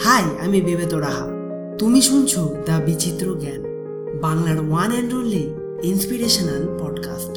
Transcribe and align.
High, 0.00 0.22
আমি 0.44 0.60
বেবেত 0.60 0.94
রাহা 0.94 1.26
তুমি 1.78 2.02
শুনছো 2.02 2.56
দ্য 2.66 2.80
বিচিত্র 2.86 3.26
জ্ঞান, 3.40 3.62
বাংলার 4.20 4.58
one 4.70 4.90
and 4.92 5.14
only 5.14 5.54
inspirational 5.82 6.62
podcast 6.80 7.34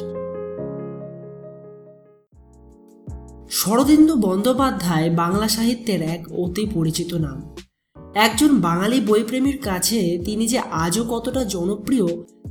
Sharadindu 3.50 4.14
Bandyopadhyay 4.16 5.10
Bangla 5.10 5.48
সাহিত্যের 5.48 6.02
এক 6.02 6.32
অতি 6.32 6.66
পরিচিত 6.74 7.14
নাম। 7.14 7.54
একজন 8.14 8.60
বাঙালি 8.60 9.00
বইপ্রেমীর 9.00 9.58
কাছে 9.58 10.22
তিনি 10.24 10.48
যে 10.48 10.58
আজও 10.58 11.04
কতটা 11.04 11.44
জনপ্রিয়, 11.44 12.06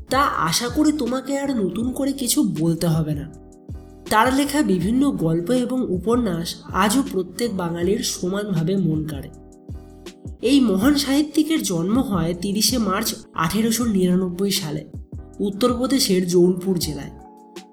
তা 0.09 0.21
আশা 0.21 0.67
করি 0.67 0.91
তোমাকে 0.91 1.39
আর 1.39 1.65
নতুন 1.65 1.91
করে 1.91 2.11
কিছু 2.11 2.43
বলতে 2.59 2.87
হবে 2.87 3.13
না। 3.13 3.33
তার 4.09 4.33
লেখা 4.33 4.61
বিভিন্ন 4.61 5.11
গল্প 5.11 5.51
এবং 5.51 5.85
উপন্যাস 5.89 6.55
আজও 6.63 7.03
প্রত্যেক 7.11 7.57
বাঙালির 7.57 7.99
সমানভাবে 7.99 8.75
মন 8.75 9.07
কাড়ে। 9.07 9.29
এই 10.41 10.59
মহান 10.59 10.95
সাহিত্যিকের 10.95 11.63
জন্ম 11.63 11.99
হয় 11.99 12.33
তিরিশে 12.41 12.77
মার্চ 12.77 13.13
আঠেরোশো 13.33 13.85
নিরানব্বই 13.85 14.51
সালে 14.51 14.85
উত্তরপ্রদেশের 15.39 16.27
জৌনপুর 16.27 16.77
জেলায়। 16.77 17.11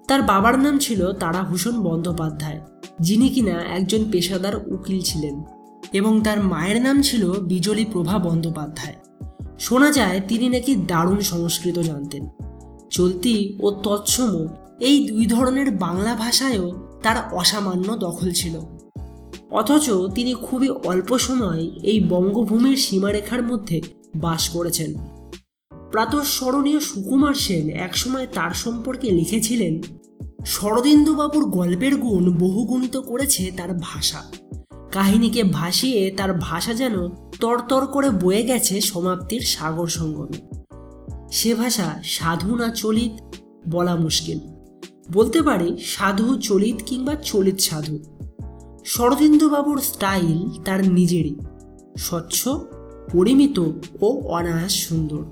তার 0.09 0.23
বাবার 0.23 0.59
নাম 0.59 0.79
ছিল 0.79 1.13
তারাভূষণ 1.13 1.83
বন্দ্যোপাধ্যায়, 1.83 2.61
যিনি 3.01 3.29
কিনা 3.29 3.63
একজন 3.63 4.05
পেশাদার 4.11 4.57
উকিল 4.73 5.01
ছিলেন 5.01 5.43
এবং 5.93 6.21
তার 6.23 6.45
মায়ের 6.45 6.83
নাম 6.83 7.03
ছিল 7.03 7.33
বিজলী 7.41 7.85
প্রভা 7.85 8.19
বন্দ্যোপাধ্যায়। 8.19 8.95
শোনা 9.59 9.91
যায় 9.93 10.21
তিনি 10.29 10.49
নাকি 10.49 10.75
দারুণ 10.75 11.21
সংস্কৃত 11.21 11.79
জানতেন। 11.79 12.29
চলতি 12.91 13.59
ও 13.61 13.71
তৎসম 13.71 14.47
এই 14.81 15.09
দুই 15.09 15.27
ধরনের 15.27 15.71
বাংলা 15.71 16.15
ভাষায়ও 16.15 16.99
তার 17.03 17.17
অসামান্য 17.33 17.97
দখল 17.97 18.31
ছিল। 18.31 18.61
অথচ 19.51 19.91
তিনি 20.15 20.35
খুবই 20.35 20.69
অল্প 20.69 21.19
সময় 21.19 21.71
এই 21.83 22.01
বঙ্গভূমির 22.01 22.77
সীমারেখার 22.77 23.43
মধ্যে 23.43 23.81
বাস 24.17 24.49
করেছেন। 24.49 24.95
প্রাতঃস্মরণীয় 25.91 26.81
সুকুমার 26.81 27.35
সেন 27.35 27.71
একসময় 27.71 28.27
তার 28.35 28.51
সম্পর্কে 28.51 29.11
লিখেছিলেন, 29.11 29.83
শরদিন্দুবাবুর 30.45 31.45
গল্পের 31.51 31.97
গুণ 31.97 32.39
বহুগুণিত 32.39 32.97
করেছে 32.97 33.53
তার 33.57 33.69
ভাষা। 33.81 34.23
কাহিনীকে 34.93 35.43
ভাসিয়ে 35.43 36.11
তার 36.11 36.33
ভাষা 36.33 36.75
যেন 36.75 37.09
তরতর 37.41 37.87
করে 37.87 38.11
বয়ে 38.11 38.43
গেছে 38.43 38.81
সমাপ্তির 38.81 39.41
সাগর 39.41 39.87
সঙ্গমে। 39.87 40.57
সে 41.33 41.55
ভাষা 41.55 42.01
সাধু 42.05 42.57
না 42.57 42.69
চলিত 42.69 43.37
বলা 43.71 43.97
মুশকিল। 43.97 44.39
বলতে 45.13 45.43
পারি 45.43 45.77
সাধু 45.85 46.37
চলিত 46.37 46.77
কিংবা 46.87 47.15
চলিত 47.15 47.59
সাধু। 47.59 48.16
শরদিন্দুবাবুর 48.87 49.81
স্টাইল 49.81 50.63
তার 50.65 50.89
নিজেরই। 50.93 51.35
স্বচ্ছ, 51.99 52.49
পরিমিত 53.13 53.59
ও 54.01 54.21
অনায়াস 54.29 54.73
সুন্দর। 54.73 55.25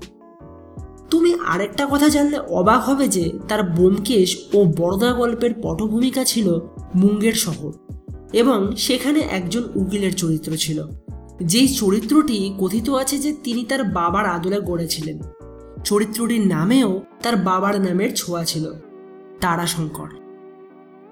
তুমি 1.09 1.35
আরেকটা 1.45 1.87
কথা 1.91 2.09
জানলে 2.09 2.39
অবাক 2.39 2.89
হবে 2.89 3.07
যে 3.07 3.31
তার 3.47 3.63
বোমকেশ 3.63 4.37
ও 4.53 4.65
বড়দা 4.77 5.13
গল্পের 5.13 5.51
পটভূমিকা 5.63 6.23
ছিল 6.23 6.59
মুঙ্গের 6.95 7.33
শহর 7.33 7.71
এবং 8.33 8.75
সেখানে 8.75 9.19
একজন 9.19 9.63
উকিলের 9.75 10.13
চরিত্র 10.13 10.57
ছিল। 10.57 10.87
যেই 11.43 11.67
চরিত্রটি 11.67 12.53
কথিত 12.59 12.89
আছে 12.89 13.17
যে 13.17 13.35
তিনি 13.43 13.63
তার 13.63 13.83
বাবার 13.83 14.25
আদলে 14.25 14.59
গড়েছিলেন। 14.59 15.19
চরিত্রটির 15.83 16.47
নামেও 16.47 17.01
তার 17.23 17.35
বাবার 17.35 17.81
নামের 17.81 18.15
ছোঁয়া 18.15 18.45
ছিল। 18.45 18.71
তারাশঙ্কর। 19.41 20.24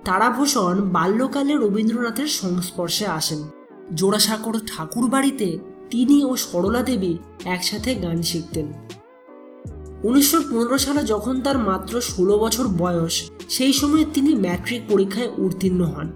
তারাভূষণ 0.06 0.76
বাল্যকালে 0.82 1.54
রবীন্দ্রনাথের 1.54 2.28
সংস্পর্শে 2.28 3.06
আসেন। 3.06 3.42
জোড়াসাঁকর 3.94 4.56
ঠাকুর 4.68 5.10
বাড়িতে 5.10 5.58
তিনি 5.90 6.26
ও 6.26 6.36
সরলা 6.36 6.82
দেবী 6.84 7.18
একসাথে 7.46 7.96
গান 7.96 8.22
শিখতেন। 8.22 8.74
উনিশশো 10.04 10.42
পনেরো 10.52 10.78
সালে 10.78 11.04
যখন 11.04 11.42
তার 11.42 11.58
মাত্র 11.58 12.02
ষোলো 12.02 12.40
বছর 12.40 12.68
বয়স, 12.68 13.30
সেই 13.50 13.74
সময় 13.74 14.06
তিনি 14.14 14.36
ম্যাট্রিক 14.36 14.82
পরীক্ষায় 14.90 15.30
উত্তীর্ণ 15.38 15.82
হন। 15.86 16.12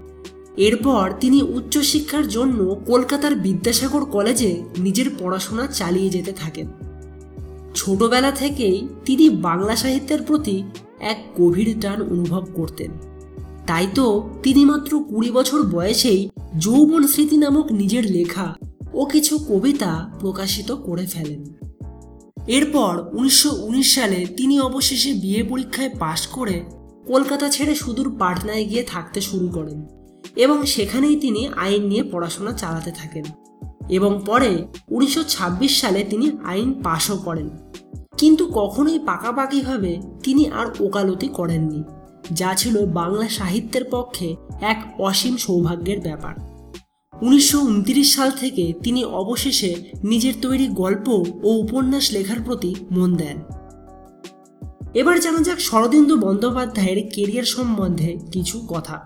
এরপর 0.56 1.04
তিনি 1.20 1.42
উচ্চশিক্ষার 1.42 2.28
জন্য 2.28 2.74
কলকাতার 2.86 3.34
বিদ্যাসাগর 3.34 4.04
কলেজে 4.04 4.62
নিজের 4.78 5.10
পড়াশোনা 5.18 5.66
চালিয়ে 5.66 6.10
যেতে 6.10 6.32
থাকেন। 6.32 6.66
ছোটবেলা 7.74 8.30
থেকেই 8.32 8.88
তিনি 9.04 9.30
বাংলা 9.30 9.76
সাহিত্যের 9.76 10.22
প্রতি 10.22 10.62
এক 11.00 11.18
গভীর 11.38 11.80
টান 11.80 12.02
অনুভব 12.02 12.44
করতেন। 12.54 12.90
তাই 13.68 13.86
তো 13.94 14.30
তিনি 14.42 14.64
মাত্র 14.64 15.04
কুড়ি 15.04 15.30
বছর 15.30 15.62
বয়সেই 15.62 16.30
যৌবন 16.58 17.06
স্মৃতি 17.06 17.36
নামক 17.36 17.72
নিজের 17.72 18.10
লেখা 18.10 18.54
ও 18.92 19.04
কিছু 19.04 19.38
কবিতা 19.38 20.12
প্রকাশিত 20.20 20.72
করে 20.72 21.06
ফেলেন। 21.06 21.44
এরপর 22.46 23.10
উনিশশো 23.12 23.50
উনিশ 23.50 23.94
সালে 23.94 24.26
তিনি 24.36 24.60
অবশেষে 24.60 25.12
বিয়ে 25.12 25.42
পরীক্ষায় 25.42 25.90
পাশ 25.98 26.26
করে 26.26 26.64
কলকাতা 27.06 27.48
ছেড়ে 27.48 27.74
সুদূর 27.74 28.16
পাটনায় 28.18 28.64
গিয়ে 28.64 28.82
থাকতে 28.82 29.20
শুরু 29.20 29.48
করেন 29.48 29.86
এবং 30.36 30.66
সেখানেই 30.66 31.16
তিনি 31.16 31.48
আইন 31.56 31.82
নিয়ে 31.82 32.02
পড়াশোনা 32.02 32.52
চালাতে 32.52 32.90
থাকেন 32.90 33.24
এবং 33.88 34.22
পরে 34.26 34.64
উনিশশো 34.88 35.22
ছাব্বিশ 35.22 35.80
সালে 35.80 36.04
তিনি 36.04 36.30
আইন 36.44 36.82
পাশও 36.82 37.16
করেন। 37.16 37.48
কিন্তু 38.18 38.50
কখনোই 38.54 38.98
পাকাপাকিভাবে 38.98 40.00
তিনি 40.22 40.48
আর 40.48 40.66
ওকালতি 40.80 41.28
করেননি। 41.28 41.82
যা 42.32 42.54
ছিল 42.54 42.86
বাংলা 42.86 43.28
সাহিত্যের 43.28 43.84
পক্ষে 43.90 44.36
এক 44.60 44.94
অসীম 44.98 45.36
সৌভাগ্যের 45.36 46.00
ব্যাপার। 46.00 46.34
উনিশশো 47.22 47.60
উনত্রিশ 47.60 48.14
সাল 48.14 48.30
থেকে 48.30 48.72
তিনি 48.82 49.04
অবশেষে 49.04 49.76
নিজের 50.04 50.34
তৈরি 50.42 50.68
গল্প 50.68 51.08
ও 51.42 51.50
উপন্যাস 51.50 52.12
লেখার 52.12 52.36
প্রতি 52.44 52.74
মন 52.90 53.16
দেন। 53.16 53.36
এবার 54.94 55.20
জানা 55.20 55.38
যাক 55.38 55.60
শরদিন্দু 55.60 56.16
বন্দ্যোপাধ্যায়ের 56.16 57.10
কেরিয়ার 57.14 57.44
সম্বন্ধে 57.44 58.18
কিছু 58.32 58.66
কথা। 58.68 59.00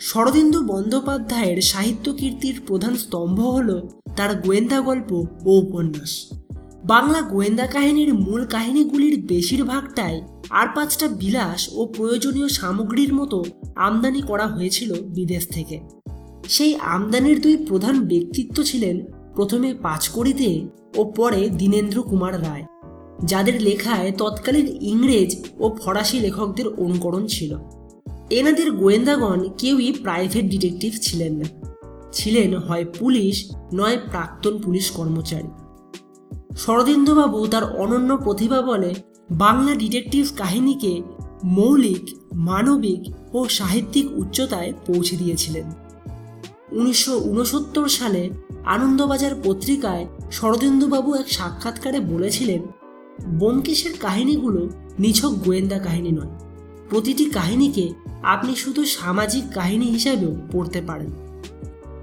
শরদিন্দু 0.00 0.64
বন্দ্যোপাধ্যায়ের 0.64 1.62
সাহিত্য 1.62 2.12
কীর্তির 2.12 2.60
প্রধান 2.66 2.96
স্তম্ভ 2.96 3.40
হল 3.40 3.88
তার 4.16 4.34
গোয়েন্দা 4.34 4.80
গল্প 4.80 5.12
ও 5.46 5.50
উপন্যাস। 5.58 6.37
বাংলা 6.88 7.20
গোয়েন্দা 7.22 7.66
কাহিনীর 7.66 8.10
মূল 8.14 8.42
কাহিনীগুলির 8.44 9.16
বেশিরভাগটাই 9.26 10.16
আর 10.50 10.66
পাঁচটা 10.74 11.06
বিলাস 11.20 11.60
ও 11.72 11.80
প্রয়োজনীয় 11.86 12.48
সামগ্রীর 12.48 13.12
মতো 13.14 13.38
আমদানি 13.76 14.22
করা 14.22 14.46
হয়েছিল 14.46 14.90
বিদেশ 15.16 15.44
থেকে। 15.48 15.76
সেই 16.48 16.72
আমদানির 16.94 17.38
দুই 17.40 17.56
প্রধান 17.68 17.96
ব্যক্তিত্ব 18.04 18.56
ছিলেন 18.62 18.96
প্রথমে 19.34 19.70
পাঁচকড়িতে 19.74 20.50
ও 20.96 21.00
পরে 21.16 21.40
দীনেন্দ্র 21.50 21.98
কুমার 22.02 22.34
রায়, 22.42 22.64
যাদের 23.24 23.56
লেখায় 23.62 24.08
তৎকালীন 24.18 24.68
ইংরেজ 24.82 25.30
ও 25.58 25.64
ফরাসি 25.80 26.18
লেখকদের 26.20 26.66
অনুকরণ 26.78 27.24
ছিল। 27.26 27.52
এনাদের 28.30 28.68
গোয়েন্দাগণ 28.72 29.40
কেউই 29.58 29.90
প্রাইভেট 30.02 30.44
ডিটেকটিভ 30.44 30.92
ছিলেন 31.02 31.32
না। 31.32 31.46
ছিলেন 32.12 32.50
হয় 32.56 32.84
পুলিশ, 32.98 33.36
নয় 33.74 33.98
প্রাক্তন 34.10 34.54
পুলিশ 34.62 34.86
কর্মচারী। 34.90 35.50
শরদিন্দুবাবু 36.58 37.46
তার 37.46 37.76
অনন্য 37.76 38.16
প্রতিভা 38.16 38.62
বলে 38.62 38.94
বাংলা 39.30 39.74
ডিটেকটিভ 39.74 40.24
কাহিনীকে 40.36 41.02
মৌলিক, 41.44 42.04
মানবিক 42.34 43.02
ও 43.34 43.48
সাহিত্যিক 43.48 44.06
উচ্চতায় 44.16 44.72
পৌঁছে 44.86 45.16
দিয়েছিলেন। 45.16 45.66
উনিশশো 46.72 47.14
উনসত্তর 47.18 47.88
সালে 47.88 48.30
আনন্দবাজার 48.64 49.34
পত্রিকায় 49.44 50.06
শরদিন্দুবাবু 50.30 51.14
এক 51.14 51.32
সাক্ষাৎকারে 51.32 52.00
বলেছিলেন, 52.00 52.62
ব্যোমকেশের 53.38 53.92
কাহিনীগুলো 54.00 54.68
নিছক 54.98 55.30
গোয়েন্দা 55.30 55.78
কাহিনী 55.78 56.12
নয়। 56.12 56.32
প্রতিটি 56.90 57.24
কাহিনীকে 57.24 57.92
আপনি 58.22 58.56
শুধু 58.56 58.84
সামাজিক 58.84 59.44
কাহিনী 59.54 59.86
হিসাবেও 59.86 60.32
পড়তে 60.52 60.80
পারেন। 60.80 61.10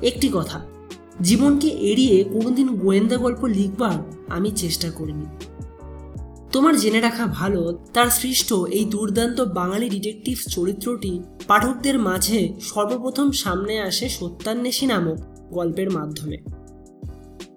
একটি 0.01 0.29
কথা 0.33 0.59
জীবনকে 1.21 1.67
এড়িয়ে 1.67 2.23
কোনোদিন 2.23 2.75
গোয়েন্দা 2.75 3.17
গল্প 3.17 3.45
লিখবার 3.45 3.97
আমি 4.29 4.51
চেষ্টা 4.51 4.89
করিনি। 4.89 5.25
তোমার 6.51 6.79
জেনে 6.79 7.01
রাখা 7.01 7.25
ভালো, 7.25 7.77
তার 7.93 8.09
সৃষ্ট 8.09 8.53
এই 8.53 8.85
দুর্দান্ত 8.85 9.41
বাঙালি 9.41 9.89
ডিটেকটিভ 9.89 10.37
চরিত্রটি 10.49 11.19
পাঠকদের 11.47 11.99
মাঝে 11.99 12.49
সর্বপ্রথম 12.61 13.31
সামনে 13.31 13.79
আসে 13.79 14.09
সত্যান্বেষী 14.09 14.85
নামক 14.85 15.17
গল্পের 15.51 15.89
মাধ্যমে। 15.89 16.37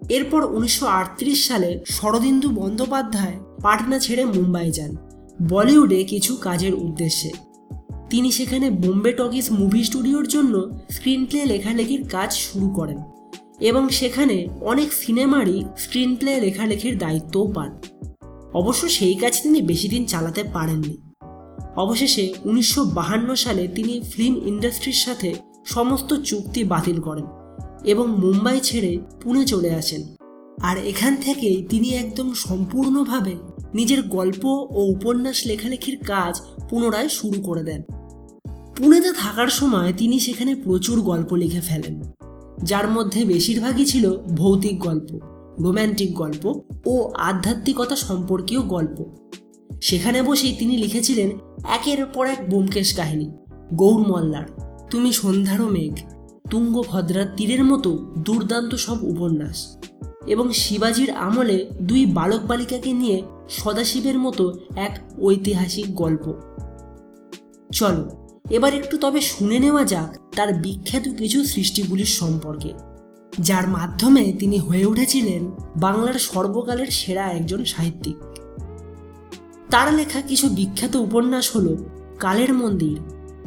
এরপর 0.08 0.44
উনিশশো 0.44 0.86
আটত্রিশ 0.86 1.48
সালে 1.48 1.80
শরদিন্দু 1.86 2.48
বন্দ্যোপাধ্যায় 2.48 3.38
পাটনা 3.62 3.98
ছেড়ে 3.98 4.24
মুম্বাই 4.24 4.70
যান, 4.70 4.96
বলিউডে 5.48 6.04
কিছু 6.04 6.36
কাজের 6.36 6.74
উদ্দেশ্যে। 6.74 7.30
তিনি 8.10 8.30
সেখানে 8.30 8.70
বোম্বে 8.70 9.12
টকিজ 9.12 9.50
মুভি 9.50 9.84
স্টুডিওর 9.84 10.28
জন্য 10.28 10.78
স্ক্রিন 10.90 11.26
প্লে 11.26 11.44
লেখালেখির 11.44 12.08
কাজ 12.08 12.32
শুরু 12.32 12.68
করেন। 12.68 12.98
এবং 13.60 13.88
সেখানে 13.88 14.48
অনেক 14.60 14.92
সিনেমারই 14.92 15.64
স্ক্রিন 15.78 16.16
প্লে 16.16 16.40
লেখালেখির 16.40 16.98
দায়িত্বও 16.98 17.52
পান। 17.52 17.80
অবশ্য 18.54 18.88
সেই 18.88 19.14
কাজ 19.14 19.42
তিনি 19.42 19.62
বেশি 19.62 19.88
দিন 19.88 20.06
চালাতে 20.06 20.44
পারেননি। 20.44 20.96
অবশেষে 21.76 22.34
উনিশশো 22.44 22.86
সালে 23.36 23.68
তিনি 23.68 24.00
ফিল্ম 24.00 24.46
ইন্ডাস্ট্রির 24.46 24.92
সাথে 24.92 25.34
সমস্ত 25.64 26.14
চুক্তি 26.14 26.64
বাতিল 26.64 27.00
করেন 27.00 27.24
এবং 27.84 28.08
মুম্বাই 28.08 28.60
ছেড়ে 28.60 28.98
পুনে 29.22 29.44
চলে 29.44 29.74
আসেন। 29.74 30.02
আর 30.62 30.78
এখান 30.78 31.16
থেকেই 31.16 31.66
তিনি 31.68 31.94
একদম 31.94 32.34
সম্পূর্ণভাবে 32.34 33.34
নিজের 33.74 34.02
গল্প 34.02 34.44
ও 34.44 34.84
উপন্যাস 34.84 35.46
লেখালেখির 35.46 35.98
কাজ 35.98 36.40
পুনরায় 36.70 37.08
শুরু 37.08 37.40
করে 37.40 37.62
দেন। 37.62 37.82
পুনেতে 38.76 39.12
থাকার 39.12 39.48
সময় 39.48 39.92
তিনি 39.92 40.20
সেখানে 40.20 40.54
প্রচুর 40.54 41.00
গল্প 41.00 41.32
লিখে 41.32 41.60
ফেলেন। 41.60 42.02
যার 42.64 42.90
মধ্যে 42.90 43.24
বেশিরভাগই 43.24 43.84
ছিল 43.84 44.16
ভৌতিক 44.16 44.78
গল্প, 44.78 45.18
রোম্যান্টিক 45.58 46.14
গল্প 46.14 46.62
ও 46.86 47.12
আধ্যাত্মিকতা 47.16 47.96
সম্পর্কীয় 47.96 48.60
গল্প। 48.60 49.04
সেখানে 49.82 50.22
বসেই 50.22 50.56
তিনি 50.58 50.76
লিখেছিলেন 50.76 51.30
একের 51.64 52.06
পর 52.06 52.26
এক 52.26 52.50
ব্যোমকেশ 52.50 52.94
কাহিনী, 52.94 53.30
গৌর 53.74 54.00
মল্লার, 54.08 54.44
তুমি 54.90 55.12
সন্ধ্যারও 55.12 55.68
মেঘ, 55.68 55.92
তুঙ্গভদ্রার 56.50 57.26
তীরের 57.36 57.64
মতো 57.64 58.12
দুর্দান্ত 58.18 58.74
সব 58.74 59.02
উপন্যাস 59.02 59.78
এবং 60.26 60.52
শিবাজির 60.52 61.10
আমলে 61.10 61.70
দুই 61.82 62.06
বালক 62.06 62.40
বালিকাকে 62.46 62.92
নিয়ে 62.92 63.22
সদাশিবের 63.48 64.18
মতো 64.18 64.58
এক 64.76 64.98
ঐতিহাসিক 65.20 65.94
গল্প। 65.94 66.32
চলো 67.72 68.17
এবার 68.50 68.74
একটু 68.74 68.98
তবে 68.98 69.20
শুনে 69.20 69.58
নেওয়া 69.58 69.84
যাক 69.84 70.16
তার 70.36 70.54
বিখ্যাত 70.54 71.08
কিছু 71.18 71.44
সৃষ্টিগুলির 71.44 72.04
সম্পর্কে। 72.04 72.72
যার 73.38 73.68
মাধ্যমে 73.68 74.32
তিনি 74.38 74.58
হয়ে 74.58 74.86
উঠেছিলেন 74.86 75.50
বাংলার 75.76 76.14
সর্বকালের 76.14 76.86
সেরা 76.86 77.24
একজন 77.32 77.64
সাহিত্যিক। 77.64 78.16
তার 79.70 79.94
লেখা 79.94 80.20
কিছু 80.20 80.48
বিখ্যাত 80.48 80.96
উপন্যাস 80.96 81.56
হল 81.56 81.76
কালের 82.18 82.54
মন্দির, 82.54 82.96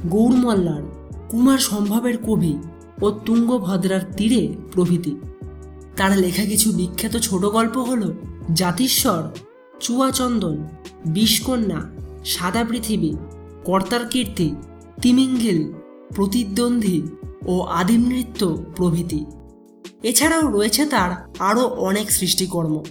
গৌরমল্লার, 0.09 0.83
কুমার 1.30 1.57
সম্ভবের 1.57 2.18
কবি 2.18 2.57
ও 3.01 3.12
তুঙ্গভদ্রার 3.12 4.01
তীরে 4.18 4.56
প্রভৃতি। 4.71 5.15
তার 5.97 6.18
লেখা 6.18 6.45
কিছু 6.45 6.71
বিখ্যাত 6.71 7.18
ছোট 7.18 7.45
গল্প 7.45 7.77
হল 7.77 8.13
জাতিস্বর, 8.54 9.24
চুয়াচন্দন, 9.80 10.68
বিষকন্যা, 11.06 11.80
সাদা 12.25 12.63
পৃথিবী, 12.63 13.12
কর্তার 13.65 14.06
কীর্তি 14.07 14.56
তিমিঙ্গেল, 15.01 15.74
প্রতিদ্বন্দ্বী 16.15 17.01
ও 17.45 17.62
আদিম 17.62 18.07
নৃত্য 18.07 18.63
প্রভৃতি। 18.75 19.25
এছাড়াও 20.03 20.51
রয়েছে 20.51 20.86
তার 20.86 21.36
আরও 21.39 21.68
অনেক 21.68 22.12
সৃষ্টিকর্ম। 22.12 22.83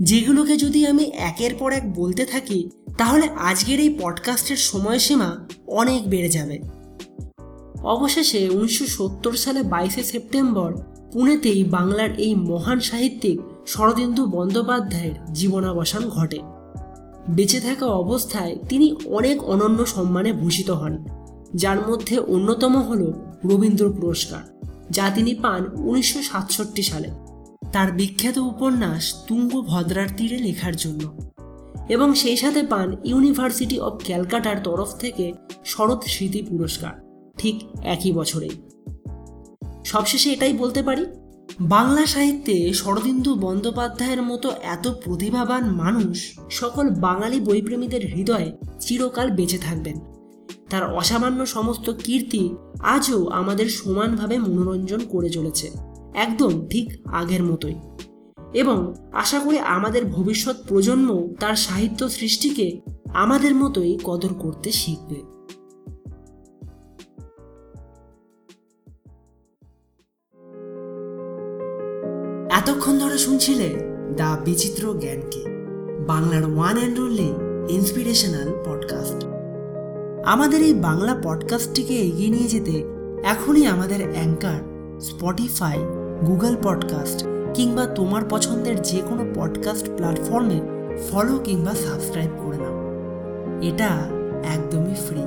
যেগুলোকে 0.00 0.56
যদি 0.56 0.86
আমি 0.86 1.04
একের 1.04 1.54
পর 1.54 1.72
এক 1.72 1.92
বলতে 1.92 2.24
থাকি, 2.24 2.70
তাহলে 2.98 3.28
আজকের 3.28 3.80
এই 3.80 3.98
পডকাস্টের 4.02 4.56
সময়সীমা 4.56 5.36
অনেক 5.66 6.10
বেড়ে 6.10 6.28
যাবে। 6.28 6.58
অবশেষে 7.82 8.48
উনিশশো 8.48 8.86
সত্তর 8.86 9.32
সালে 9.32 9.62
বাইশে 9.62 10.04
সেপ্টেম্বর 10.04 10.74
পুনেতেই 11.12 11.64
বাংলার 11.64 12.18
এই 12.18 12.34
মহান 12.34 12.80
সাহিত্যিক 12.80 13.40
শরদিন্দু 13.66 14.26
বন্দ্যোপাধ্যায়ের 14.26 15.32
জীবনাবসান 15.32 16.08
ঘটে। 16.08 16.38
বেঁচে 17.28 17.60
থাকা 17.60 17.86
অবস্থায় 17.86 18.56
তিনি 18.68 18.96
অনেক 19.04 19.44
অনন্য 19.44 19.86
সম্মানে 19.86 20.32
ভূষিত 20.32 20.70
হন। 20.70 21.04
যার 21.54 21.90
মধ্যে 21.90 22.18
অন্যতম 22.18 22.76
হল 22.76 23.12
রবীন্দ্র 23.44 23.92
পুরস্কার, 23.92 24.42
যা 24.90 25.10
তিনি 25.14 25.34
পান 25.34 25.66
উনিশশো 25.74 26.22
সাতষট্টি 26.22 26.82
সালে। 26.82 27.10
তার 27.72 27.92
বিখ্যাত 27.92 28.38
উপন্যাস 28.38 29.14
তুঙ্গভদ্রার 29.26 30.06
তীরে 30.16 30.38
লেখার 30.38 30.76
জন্য। 30.76 31.30
এবং 31.88 32.14
সেই 32.14 32.36
সাথে 32.36 32.62
পান 32.62 32.96
ইউনিভার্সিটি 33.04 33.80
অব 33.80 34.00
ক্যালকাটার 34.04 34.56
তরফ 34.62 34.94
থেকে 34.94 35.32
শরৎ 35.64 36.04
স্মৃতি 36.04 36.42
পুরস্কার, 36.42 36.92
ঠিক 37.38 37.62
একই 37.84 38.12
বছরেই। 38.12 38.50
সবশেষে 39.84 40.32
এটাই 40.32 40.52
বলতে 40.52 40.82
পারি, 40.82 41.06
বাংলা 41.60 42.06
সাহিত্যে 42.06 42.72
শরদিন্দু 42.72 43.34
বন্দ্যোপাধ্যায়ের 43.34 44.22
মতো 44.22 44.50
এত 44.62 44.88
প্রতিভাবান 44.88 45.70
মানুষ 45.70 46.38
সকল 46.50 46.90
বাঙালি 46.90 47.40
বইপ্রেমীদের 47.40 48.06
হৃদয়ে 48.06 48.52
চিরকাল 48.80 49.30
বেঁচে 49.30 49.58
থাকবেন। 49.58 50.15
তার 50.70 50.94
অসামান্য 50.94 51.46
সমস্ত 51.46 51.90
কীর্তি 52.04 52.54
আজও 52.80 53.26
আমাদের 53.26 53.68
সমানভাবে 53.68 54.38
মনোরঞ্জন 54.38 55.00
করে 55.10 55.30
চলেছে, 55.30 55.70
একদম 56.14 56.66
ঠিক 56.68 56.92
আগের 57.04 57.42
মতোই। 57.44 57.74
এবং 58.54 58.94
আশা 59.12 59.38
করি 59.38 59.58
আমাদের 59.58 60.04
ভবিষ্যৎ 60.04 60.56
প্রজন্ম 60.68 61.34
তার 61.40 61.56
সাহিত্য 61.56 62.08
সৃষ্টিকে 62.08 62.80
আমাদের 63.14 63.54
মতোই 63.54 63.98
কদর 64.04 64.34
করতে 64.34 64.72
শিখবে। 64.72 65.36
এতক্ষণ 72.56 72.98
ধরে 72.98 73.18
শুনছিলে 73.18 73.74
দ্য 74.16 74.36
বিচিত্র 74.44 74.94
জ্ঞানকে, 74.98 75.44
বাংলার 76.06 76.44
one 76.44 76.76
and 76.76 77.00
only 77.00 77.32
inspirational 77.68 78.52
podcast 78.66 79.26
আমাদের 80.26 80.62
এই 80.62 80.74
বাংলা 80.74 81.20
পডকাস্টটিকে 81.22 81.94
এগিয়ে 81.94 82.30
নিয়ে 82.30 82.48
যেতে 82.48 82.84
এখনই 83.24 83.66
আমাদের 83.66 84.12
অ্যাঙ্কার 84.12 84.60
স্পটিফাই 85.00 85.78
গুগল 86.26 86.56
পডকাস্ট 86.62 87.26
কিংবা 87.54 87.86
তোমার 87.86 88.22
পছন্দের 88.30 88.82
যে 88.82 89.02
কোনো 89.08 89.24
পডকাস্ট 89.34 89.86
প্ল্যাটফর্মে 89.96 90.60
ফলো 91.10 91.38
কিংবা 91.38 91.72
সাবস্ক্রাইব 91.72 92.30
করে 92.44 92.56
নাও। 92.56 92.92
এটা 93.62 93.88
একদমই 94.54 94.94
ফ্রি 95.08 95.22